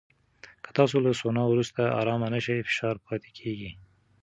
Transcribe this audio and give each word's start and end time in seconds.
که 0.63 0.69
تاسو 0.77 0.95
له 1.05 1.11
سونا 1.21 1.43
وروسته 1.49 1.81
ارام 1.99 2.21
نه 2.33 2.39
شئ، 2.45 2.55
فشار 2.67 2.95
پاتې 3.05 3.29
کېږي. 3.39 3.71